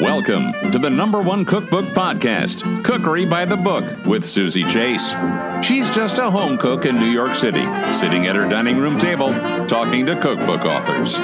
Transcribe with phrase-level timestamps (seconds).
[0.00, 5.14] Welcome to the number one cookbook podcast, Cookery by the Book, with Suzy Chase.
[5.62, 9.28] She's just a home cook in New York City, sitting at her dining room table,
[9.66, 11.18] talking to cookbook authors.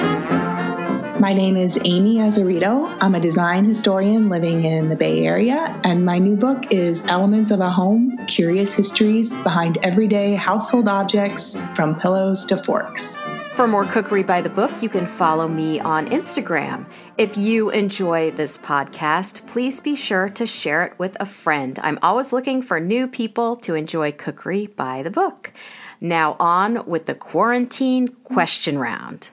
[1.19, 2.95] My name is Amy Azzarito.
[3.01, 7.49] I'm a design historian living in the Bay Area, and my new book is Elements
[7.49, 13.17] of a Home Curious Histories Behind Everyday Household Objects from Pillows to Forks.
[13.57, 16.87] For more Cookery by the Book, you can follow me on Instagram.
[17.17, 21.79] If you enjoy this podcast, please be sure to share it with a friend.
[21.81, 25.51] I'm always looking for new people to enjoy Cookery by the Book.
[25.99, 29.29] Now, on with the quarantine question round.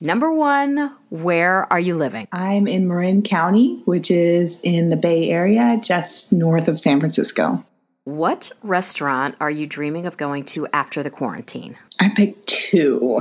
[0.00, 2.26] Number one, where are you living?
[2.32, 7.64] I'm in Marin County, which is in the Bay Area, just north of San Francisco.
[8.04, 11.76] What restaurant are you dreaming of going to after the quarantine?
[12.00, 13.20] I picked two.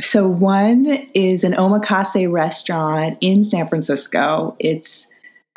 [0.00, 4.54] So, one is an omakase restaurant in San Francisco.
[4.58, 5.08] It's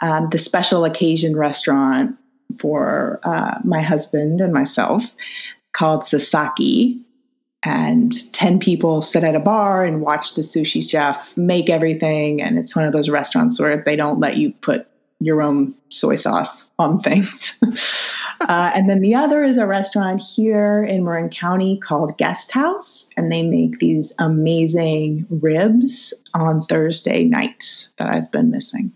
[0.02, 2.18] um, the special occasion restaurant
[2.58, 5.16] for uh, my husband and myself
[5.74, 7.00] called Sasaki.
[7.66, 12.42] And 10 people sit at a bar and watch the sushi chef make everything.
[12.42, 14.86] And it's one of those restaurants where they don't let you put
[15.26, 17.58] your own soy sauce on things.
[18.42, 23.10] uh, and then the other is a restaurant here in Marin County called Guest House,
[23.18, 28.92] and they make these amazing ribs on Thursday nights that I've been missing.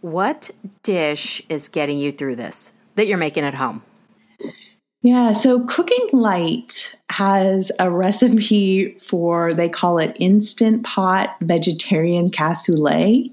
[0.00, 0.50] What
[0.82, 3.82] dish is getting you through this that you're making at home?
[5.02, 13.32] Yeah, so Cooking Light has a recipe for, they call it Instant Pot Vegetarian Cassoulet.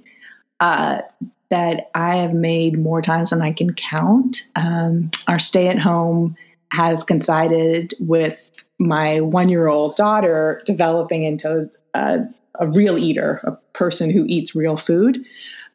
[0.59, 1.01] Uh,
[1.49, 4.41] that I have made more times than I can count.
[4.55, 6.35] Um, our stay at home
[6.71, 8.37] has coincided with
[8.79, 12.19] my one year old daughter developing into a,
[12.59, 15.23] a, real eater, a person who eats real food.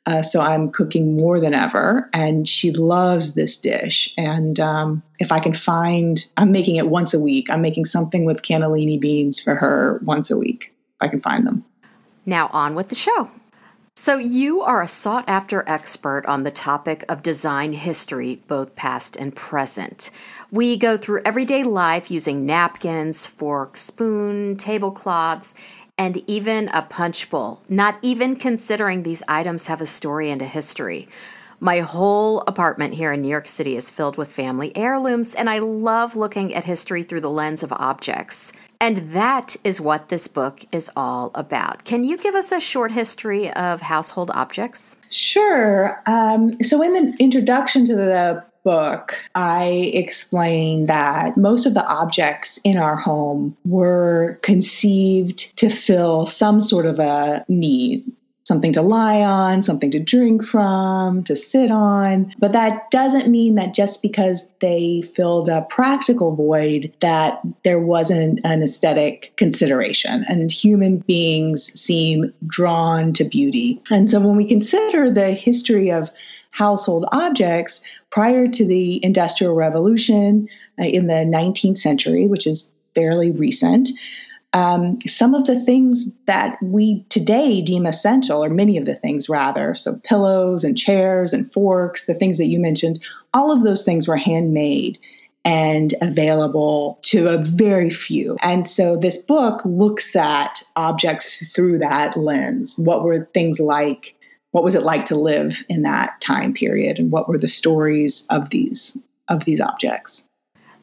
[0.06, 4.12] Uh, so I'm cooking more than ever, and she loves this dish.
[4.16, 7.48] And um, if I can find, I'm making it once a week.
[7.50, 10.72] I'm making something with cannellini beans for her once a week.
[10.96, 11.64] If I can find them.
[12.24, 13.30] Now on with the show.
[14.02, 19.14] So, you are a sought after expert on the topic of design history, both past
[19.14, 20.10] and present.
[20.50, 25.54] We go through everyday life using napkins, forks, spoon, tablecloths,
[25.98, 30.46] and even a punch bowl, not even considering these items have a story and a
[30.46, 31.06] history.
[31.60, 35.58] My whole apartment here in New York City is filled with family heirlooms, and I
[35.58, 38.54] love looking at history through the lens of objects.
[38.80, 41.84] And that is what this book is all about.
[41.84, 44.96] Can you give us a short history of household objects?
[45.10, 46.02] Sure.
[46.06, 52.58] Um, so, in the introduction to the book, I explain that most of the objects
[52.64, 58.04] in our home were conceived to fill some sort of a need
[58.50, 62.34] something to lie on, something to drink from, to sit on.
[62.40, 68.40] But that doesn't mean that just because they filled a practical void that there wasn't
[68.42, 70.24] an aesthetic consideration.
[70.28, 73.80] And human beings seem drawn to beauty.
[73.88, 76.10] And so when we consider the history of
[76.50, 77.80] household objects
[78.10, 80.48] prior to the Industrial Revolution
[80.80, 83.90] uh, in the 19th century, which is fairly recent,
[84.52, 89.28] um, some of the things that we today deem essential, or many of the things
[89.28, 93.00] rather, so pillows and chairs and forks, the things that you mentioned,
[93.32, 94.98] all of those things were handmade
[95.44, 98.36] and available to a very few.
[98.42, 102.76] And so this book looks at objects through that lens.
[102.76, 104.16] What were things like?
[104.50, 106.98] What was it like to live in that time period?
[106.98, 108.96] And what were the stories of these
[109.28, 110.24] of these objects?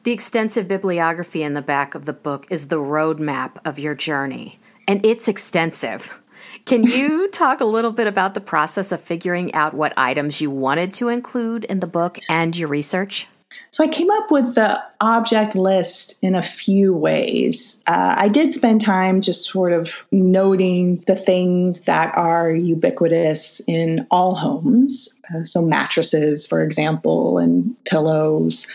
[0.08, 4.58] The extensive bibliography in the back of the book is the roadmap of your journey,
[4.86, 6.18] and it's extensive.
[6.64, 10.50] Can you talk a little bit about the process of figuring out what items you
[10.50, 13.26] wanted to include in the book and your research?
[13.70, 17.80] So I came up with the object list in a few ways.
[17.86, 24.06] Uh, I did spend time just sort of noting the things that are ubiquitous in
[24.10, 25.08] all homes.
[25.34, 28.66] Uh, so, mattresses, for example, and pillows.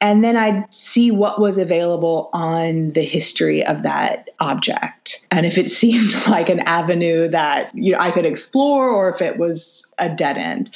[0.00, 5.24] And then I'd see what was available on the history of that object.
[5.30, 9.20] And if it seemed like an avenue that you know, I could explore or if
[9.20, 10.70] it was a dead end.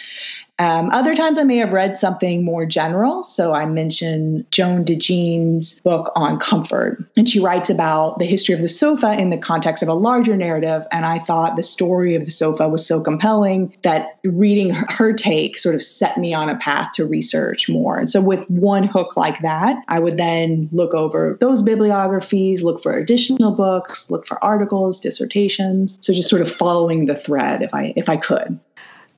[0.60, 3.24] Um, other times I may have read something more general.
[3.24, 7.02] So I mentioned Joan DeJean's book on comfort.
[7.16, 10.36] And she writes about the history of the sofa in the context of a larger
[10.36, 10.86] narrative.
[10.92, 15.56] And I thought the story of the sofa was so compelling that reading her take
[15.56, 17.98] sort of set me on a path to research more.
[17.98, 22.82] And so with one hook like that, I would then look over those bibliographies, look
[22.82, 25.98] for additional books, look for articles, dissertations.
[26.02, 28.60] So just sort of following the thread if I if I could.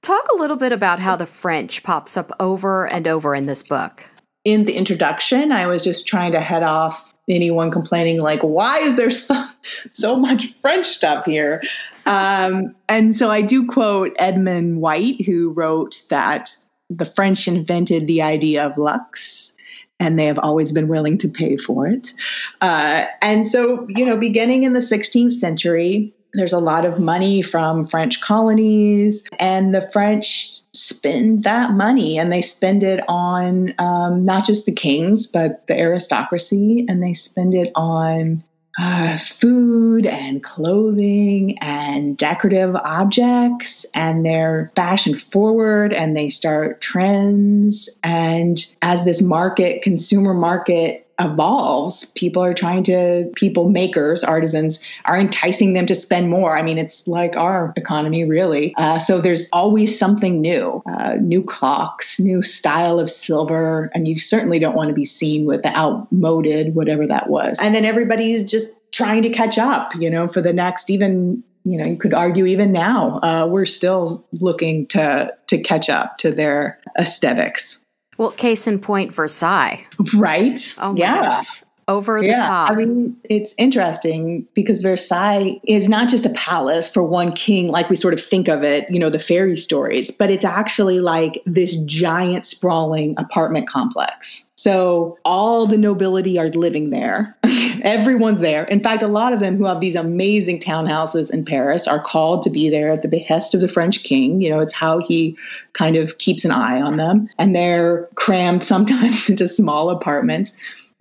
[0.02, 3.62] Talk a little bit about how the French pops up over and over in this
[3.62, 4.04] book.
[4.44, 8.96] In the introduction, I was just trying to head off anyone complaining, like, why is
[8.96, 9.44] there so,
[9.92, 11.62] so much French stuff here?
[12.04, 16.50] Um, and so I do quote Edmund White, who wrote that
[16.90, 19.54] the French invented the idea of luxe
[20.00, 22.12] and they have always been willing to pay for it.
[22.60, 27.42] Uh, and so, you know, beginning in the 16th century, there's a lot of money
[27.42, 34.24] from French colonies, and the French spend that money and they spend it on um,
[34.24, 38.42] not just the kings, but the aristocracy, and they spend it on
[38.80, 47.88] uh, food and clothing and decorative objects, and they're fashion forward and they start trends.
[48.02, 55.18] And as this market, consumer market, evolves, people are trying to, people makers, artisans are
[55.18, 56.56] enticing them to spend more.
[56.56, 58.74] I mean, it's like our economy, really.
[58.76, 64.14] Uh, so there's always something new, uh, new clocks, new style of silver, and you
[64.14, 67.58] certainly don't want to be seen with the outmoded, whatever that was.
[67.60, 71.76] And then everybody's just trying to catch up, you know, for the next even you
[71.76, 76.30] know you could argue even now uh, we're still looking to to catch up to
[76.30, 77.81] their aesthetics
[78.22, 79.84] well, case in point, Versailles.
[80.14, 80.58] Right.
[80.78, 81.20] Oh yeah.
[81.42, 81.64] Gosh.
[81.88, 82.38] Over the yeah.
[82.38, 82.70] top.
[82.70, 87.90] I mean, it's interesting because Versailles is not just a palace for one king, like
[87.90, 91.42] we sort of think of it, you know, the fairy stories, but it's actually like
[91.44, 94.46] this giant, sprawling apartment complex.
[94.62, 97.36] So all the nobility are living there.
[97.82, 98.62] Everyone's there.
[98.64, 102.42] In fact, a lot of them who have these amazing townhouses in Paris are called
[102.42, 104.40] to be there at the behest of the French king.
[104.40, 105.36] You know, it's how he
[105.72, 107.28] kind of keeps an eye on them.
[107.38, 110.52] And they're crammed sometimes into small apartments.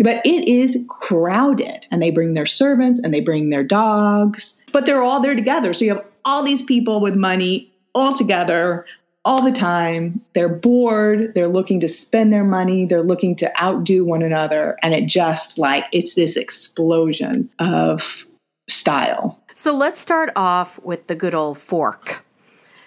[0.04, 4.86] But it is crowded, and they bring their servants and they bring their dogs, but
[4.86, 5.74] they're all there together.
[5.74, 8.86] So you have all these people with money all together
[9.26, 10.20] all the time.
[10.34, 11.34] They're bored.
[11.36, 12.86] They're looking to spend their money.
[12.86, 14.78] They're looking to outdo one another.
[14.82, 18.26] And it just like, it's this explosion of
[18.68, 19.40] style.
[19.56, 22.26] So let's start off with the good old fork.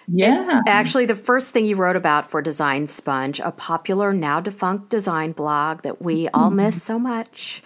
[0.07, 0.59] Yeah.
[0.59, 4.89] It's actually the first thing you wrote about for Design Sponge, a popular, now defunct
[4.89, 6.57] design blog that we all mm-hmm.
[6.57, 7.63] miss so much.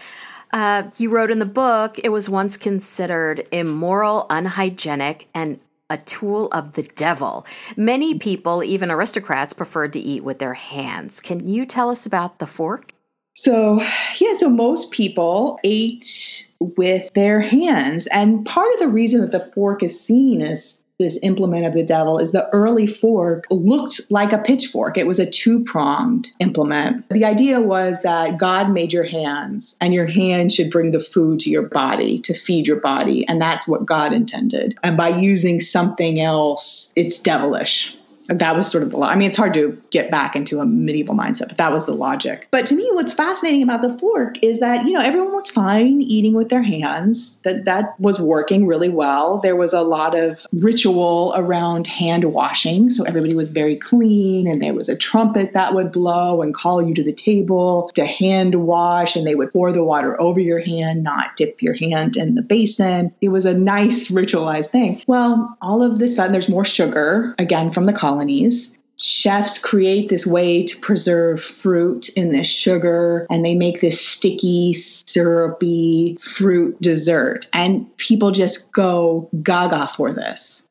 [0.51, 5.59] Uh, you wrote in the book it was once considered immoral, unhygienic, and
[5.89, 7.45] a tool of the devil.
[7.75, 11.19] Many people, even aristocrats, preferred to eat with their hands.
[11.19, 12.93] Can you tell us about the fork?
[13.35, 13.79] So,
[14.19, 18.05] yeah, so most people ate with their hands.
[18.07, 21.83] And part of the reason that the fork is seen as this implement of the
[21.83, 24.97] devil is the early fork looked like a pitchfork.
[24.97, 27.07] It was a two pronged implement.
[27.09, 31.39] The idea was that God made your hands, and your hands should bring the food
[31.41, 33.27] to your body to feed your body.
[33.27, 34.77] And that's what God intended.
[34.83, 37.95] And by using something else, it's devilish
[38.29, 41.15] that was sort of the I mean, it's hard to get back into a medieval
[41.15, 42.47] mindset, but that was the logic.
[42.51, 46.01] But to me, what's fascinating about the fork is that you know everyone was fine
[46.01, 47.39] eating with their hands.
[47.39, 49.39] That that was working really well.
[49.39, 54.61] There was a lot of ritual around hand washing, so everybody was very clean, and
[54.61, 58.55] there was a trumpet that would blow and call you to the table to hand
[58.55, 62.35] wash, and they would pour the water over your hand, not dip your hand in
[62.35, 63.11] the basin.
[63.21, 65.01] It was a nice ritualized thing.
[65.07, 68.77] Well, all of the sudden, there's more sugar again from the colony colonies.
[68.97, 74.73] Chefs create this way to preserve fruit in this sugar, and they make this sticky,
[74.73, 77.47] syrupy fruit dessert.
[77.53, 80.63] And people just go gaga for this.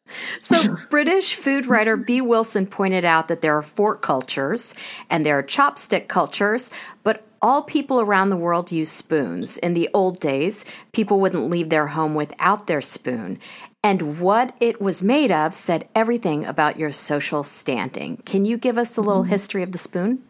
[0.42, 4.74] So, British food writer Bee Wilson pointed out that there are fork cultures
[5.08, 6.70] and there are chopstick cultures,
[7.04, 9.58] but all people around the world use spoons.
[9.58, 13.38] In the old days, people wouldn't leave their home without their spoon
[13.82, 18.16] and what it was made of said everything about your social standing.
[18.24, 19.30] Can you give us a little mm-hmm.
[19.30, 20.22] history of the spoon?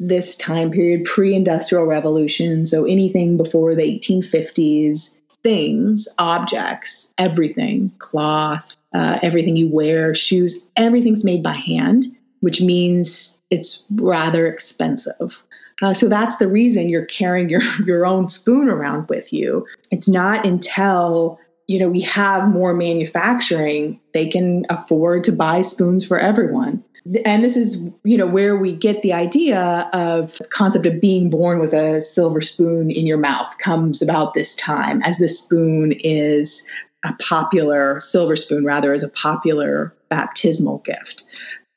[0.00, 8.76] This time period, pre industrial revolution, so anything before the 1850s, things, objects, everything, cloth,
[8.94, 12.06] uh, everything you wear, shoes, everything's made by hand,
[12.40, 15.38] which means it's rather expensive.
[15.80, 19.66] Uh, so that's the reason you're carrying your, your own spoon around with you.
[19.90, 21.38] It's not until
[21.68, 26.82] you know we have more manufacturing they can afford to buy spoons for everyone.
[27.24, 31.60] And this is you know where we get the idea of concept of being born
[31.60, 36.66] with a silver spoon in your mouth comes about this time as the spoon is
[37.04, 41.22] a popular silver spoon rather as a popular baptismal gift.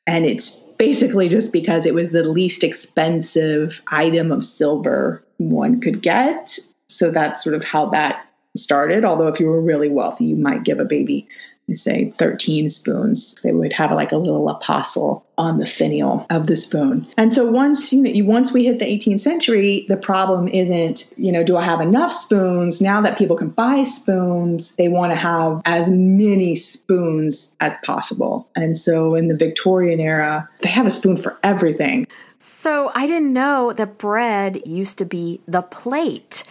[0.08, 6.02] And it's basically just because it was the least expensive item of silver one could
[6.02, 6.58] get.
[6.90, 9.06] So that's sort of how that started.
[9.06, 11.28] Although, if you were really wealthy, you might give a baby
[11.76, 13.36] say 13 spoons.
[13.44, 17.08] They would have like a little apostle on the finial of the spoon.
[17.18, 21.32] And so once you know, once we hit the 18th century, the problem isn't, you
[21.32, 22.82] know, do I have enough spoons?
[22.82, 28.48] Now that people can buy spoons, they want to have as many spoons as possible.
[28.56, 32.08] And so in the Victorian era, they have a spoon for everything.
[32.40, 36.44] So I didn't know that bread used to be the plate.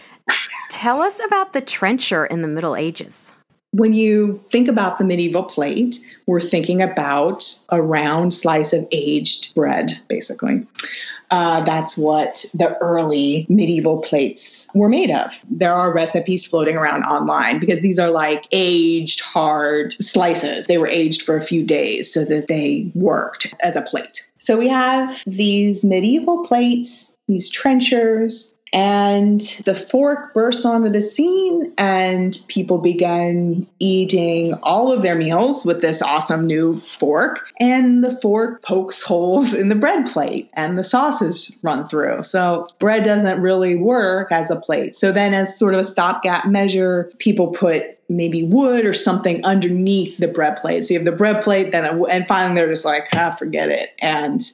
[0.69, 3.31] Tell us about the trencher in the Middle Ages.
[3.73, 9.55] When you think about the medieval plate, we're thinking about a round slice of aged
[9.55, 10.67] bread, basically.
[11.31, 15.33] Uh, that's what the early medieval plates were made of.
[15.49, 20.67] There are recipes floating around online because these are like aged, hard slices.
[20.67, 24.27] They were aged for a few days so that they worked as a plate.
[24.39, 31.73] So we have these medieval plates, these trenchers, and the fork bursts onto the scene,
[31.77, 37.49] and people began eating all of their meals with this awesome new fork.
[37.59, 42.23] And the fork pokes holes in the bread plate, and the sauces run through.
[42.23, 44.95] So, bread doesn't really work as a plate.
[44.95, 50.17] So, then, as sort of a stopgap measure, people put maybe wood or something underneath
[50.17, 50.85] the bread plate.
[50.85, 53.93] So, you have the bread plate, then, and finally, they're just like, ah, forget it.
[53.99, 54.49] And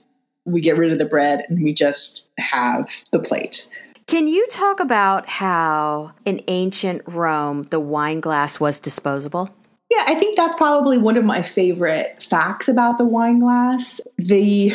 [0.45, 3.69] we get rid of the bread and we just have the plate.
[4.07, 9.49] Can you talk about how in ancient Rome the wine glass was disposable?
[9.89, 13.99] Yeah, I think that's probably one of my favorite facts about the wine glass.
[14.17, 14.73] The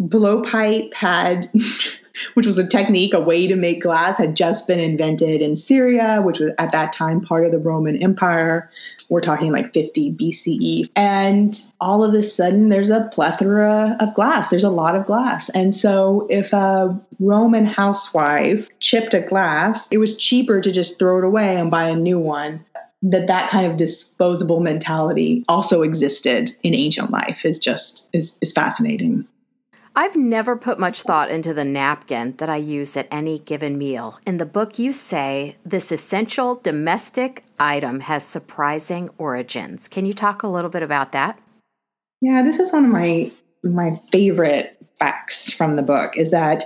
[0.00, 1.50] blowpipe had
[2.34, 6.20] which was a technique, a way to make glass, had just been invented in Syria,
[6.22, 8.70] which was at that time part of the Roman Empire.
[9.10, 10.90] We're talking like 50 BCE.
[10.96, 14.48] And all of a sudden, there's a plethora of glass.
[14.48, 15.48] There's a lot of glass.
[15.50, 21.18] And so, if a Roman housewife chipped a glass, it was cheaper to just throw
[21.18, 22.64] it away and buy a new one
[23.02, 28.50] that that kind of disposable mentality also existed in ancient life is just is, is
[28.50, 29.26] fascinating
[29.96, 34.18] I've never put much thought into the napkin that I use at any given meal.
[34.26, 39.86] In the book, you say this essential domestic item has surprising origins.
[39.86, 41.38] Can you talk a little bit about that?
[42.20, 43.30] Yeah, this is one of my
[43.62, 46.64] my favorite facts from the book is that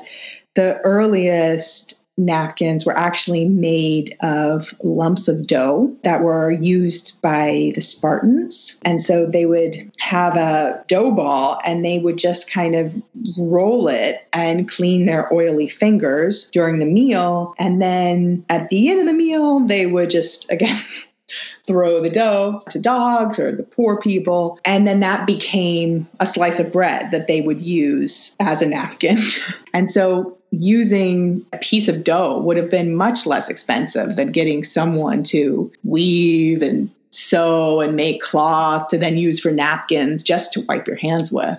[0.56, 7.80] the earliest napkins were actually made of lumps of dough that were used by the
[7.80, 8.78] Spartans.
[8.82, 12.92] And so they would have a dough ball and they would just kind of
[13.38, 17.54] roll it and clean their oily fingers during the meal.
[17.58, 20.80] And then at the end of the meal, they would just, again,
[21.66, 24.58] throw the dough to dogs or the poor people.
[24.64, 29.18] And then that became a slice of bread that they would use as a napkin.
[29.74, 34.64] and so using a piece of dough would have been much less expensive than getting
[34.64, 40.60] someone to weave and sew and make cloth to then use for napkins just to
[40.62, 41.58] wipe your hands with.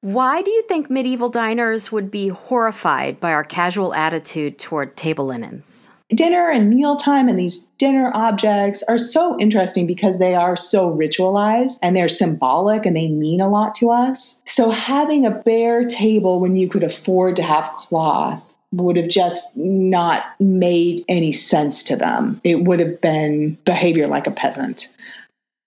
[0.00, 5.24] Why do you think medieval diners would be horrified by our casual attitude toward table
[5.24, 5.90] linens?
[6.14, 11.78] Dinner and mealtime and these dinner objects are so interesting because they are so ritualized
[11.82, 14.38] and they're symbolic and they mean a lot to us.
[14.44, 18.42] So having a bare table when you could afford to have cloth
[18.72, 22.40] would have just not made any sense to them.
[22.44, 24.92] It would have been behavior like a peasant.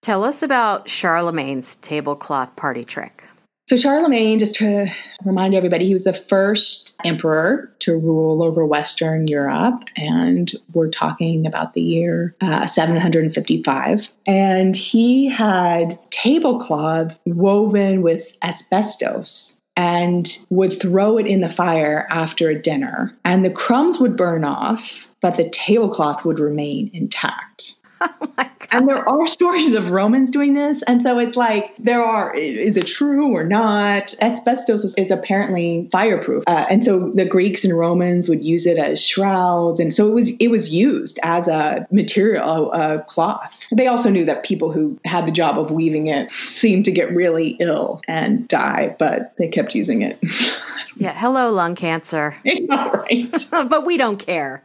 [0.01, 3.23] Tell us about Charlemagne's tablecloth party trick.
[3.69, 4.87] So, Charlemagne, just to
[5.25, 9.83] remind everybody, he was the first emperor to rule over Western Europe.
[9.97, 14.09] And we're talking about the year uh, 755.
[14.25, 22.49] And he had tablecloths woven with asbestos and would throw it in the fire after
[22.49, 23.15] a dinner.
[23.25, 27.75] And the crumbs would burn off, but the tablecloth would remain intact.
[28.69, 30.83] Oh and there are stories of Romans doing this.
[30.83, 34.13] And so it's like, there are, is it true or not?
[34.21, 36.43] Asbestos is, is apparently fireproof.
[36.47, 39.79] Uh, and so the Greeks and Romans would use it as shrouds.
[39.79, 43.57] And so it was, it was used as a material, a, a cloth.
[43.71, 47.09] They also knew that people who had the job of weaving it seemed to get
[47.15, 50.19] really ill and die, but they kept using it.
[50.97, 51.13] yeah.
[51.13, 52.35] Hello, lung cancer.
[52.69, 53.45] right.
[53.51, 54.61] but we don't care.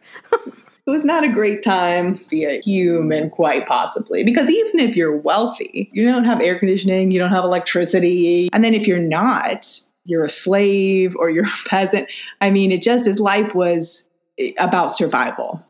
[0.87, 4.25] It was not a great time to be a human, quite possibly.
[4.25, 8.49] Because even if you're wealthy, you don't have air conditioning, you don't have electricity.
[8.53, 9.69] And then if you're not,
[10.05, 12.09] you're a slave or you're a peasant.
[12.41, 14.03] I mean, it just, his life was
[14.39, 15.65] eh, about survival.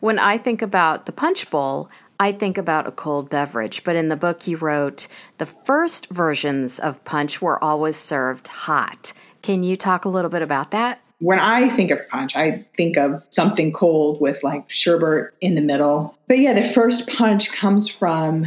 [0.00, 1.88] When I think about the punch bowl,
[2.20, 5.08] I think about a cold beverage, but in the book you wrote,
[5.38, 9.14] the first versions of punch were always served hot.
[9.40, 11.00] Can you talk a little bit about that?
[11.20, 15.62] When I think of punch, I think of something cold with like sherbet in the
[15.62, 16.16] middle.
[16.28, 18.46] But yeah, the first punch comes from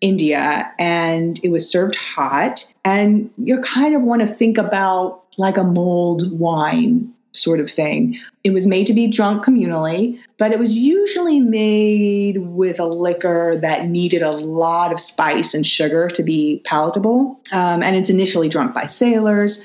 [0.00, 2.72] India and it was served hot.
[2.84, 8.20] And you kind of want to think about like a mulled wine sort of thing.
[8.44, 13.58] It was made to be drunk communally, but it was usually made with a liquor
[13.62, 17.40] that needed a lot of spice and sugar to be palatable.
[17.52, 19.64] Um, and it's initially drunk by sailors.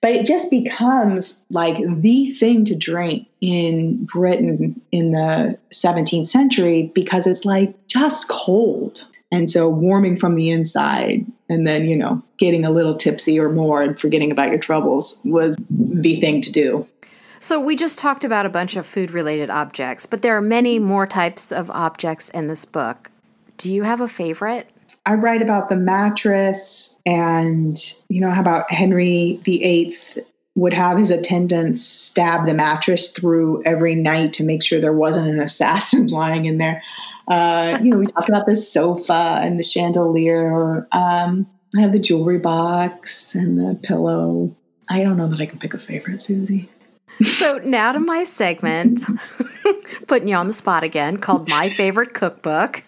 [0.00, 6.90] But it just becomes like the thing to drink in Britain in the 17th century
[6.94, 9.06] because it's like just cold.
[9.30, 13.50] And so warming from the inside and then, you know, getting a little tipsy or
[13.50, 16.86] more and forgetting about your troubles was the thing to do.
[17.42, 20.78] So, we just talked about a bunch of food related objects, but there are many
[20.78, 23.10] more types of objects in this book.
[23.56, 24.68] Do you have a favorite?
[25.06, 27.78] I write about the mattress and,
[28.08, 29.96] you know, how about Henry VIII
[30.56, 35.28] would have his attendants stab the mattress through every night to make sure there wasn't
[35.28, 36.82] an assassin lying in there.
[37.28, 40.86] Uh, you know, we talked about the sofa and the chandelier.
[40.92, 44.54] Um, I have the jewelry box and the pillow.
[44.88, 46.68] I don't know that I can pick a favorite, Suzy.
[47.22, 49.00] So now to my segment,
[50.06, 52.82] putting you on the spot again, called My Favorite Cookbook.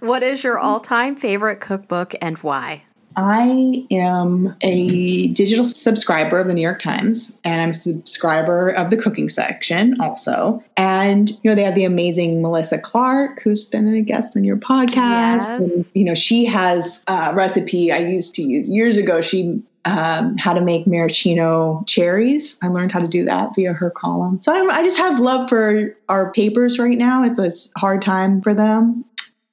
[0.00, 2.82] What is your all time favorite cookbook and why?
[3.18, 8.90] I am a digital subscriber of the New York Times and I'm a subscriber of
[8.90, 10.62] the cooking section also.
[10.76, 14.56] And, you know, they have the amazing Melissa Clark, who's been a guest on your
[14.56, 14.94] podcast.
[14.94, 15.46] Yes.
[15.46, 19.20] And, you know, she has a recipe I used to use years ago.
[19.20, 22.58] She um, how to make maraschino cherries.
[22.62, 24.40] I learned how to do that via her column.
[24.42, 27.24] So I, I just have love for our papers right now.
[27.24, 29.04] It's a hard time for them.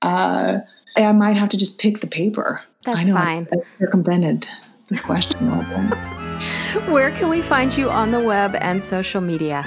[0.05, 0.59] Uh,
[0.95, 2.61] I might have to just pick the paper.
[2.85, 3.47] That's I know, fine.
[3.51, 4.47] I circumvented
[4.89, 5.99] the question a little bit.
[6.91, 9.63] Where can we find you on the web and social media?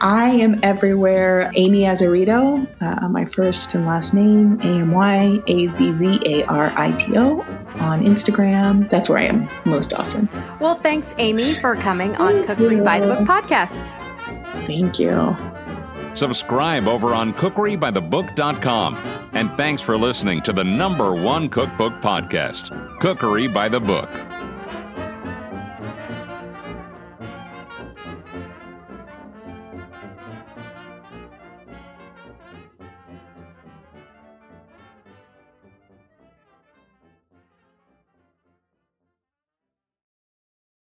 [0.00, 1.50] I am everywhere.
[1.56, 6.44] Amy Azzarito, uh, my first and last name, A M Y A Z Z A
[6.44, 7.40] R I T O,
[7.80, 8.88] on Instagram.
[8.90, 10.28] That's where I am most often.
[10.60, 13.96] Well, thanks, Amy, for coming on Cookery by the Book podcast.
[14.66, 15.34] Thank you.
[16.16, 18.96] Subscribe over on cookerybythebook.com.
[19.32, 24.35] And thanks for listening to the number one cookbook podcast, Cookery by the Book.